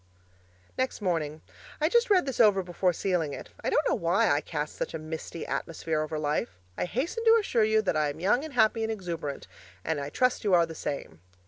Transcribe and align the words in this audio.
Next 0.79 0.99
morning 0.99 1.41
I 1.79 1.87
just 1.87 2.09
read 2.09 2.25
this 2.25 2.39
over 2.39 2.63
before 2.63 2.91
sealing 2.91 3.33
it. 3.33 3.49
I 3.63 3.69
don't 3.69 3.87
know 3.87 3.93
WHY 3.93 4.31
I 4.31 4.41
cast 4.41 4.75
such 4.75 4.95
a 4.95 4.97
misty 4.97 5.45
atmosphere 5.45 6.01
over 6.01 6.17
life. 6.17 6.57
I 6.75 6.85
hasten 6.85 7.23
to 7.23 7.37
assure 7.39 7.63
you 7.65 7.83
that 7.83 7.95
I 7.95 8.09
am 8.09 8.19
young 8.19 8.43
and 8.43 8.53
happy 8.55 8.81
and 8.81 8.91
exuberant; 8.91 9.45
and 9.85 9.99
I 9.99 10.09
trust 10.09 10.43
you 10.43 10.55
are 10.55 10.65
the 10.65 10.73
same. 10.73 11.19